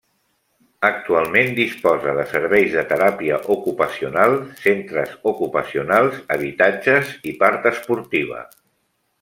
Actualment 0.87 1.51
disposa 1.59 2.15
de 2.19 2.25
serveis 2.31 2.71
de 2.79 2.85
teràpia 2.93 3.37
ocupacional, 3.57 4.35
centres 4.65 5.15
ocupacionals, 5.33 6.19
habitatges 6.37 7.17
i 7.35 7.39
part 7.45 7.73
esportiva. 7.77 8.45